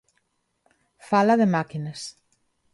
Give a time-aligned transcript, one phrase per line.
[1.09, 2.01] Fala de máquinas.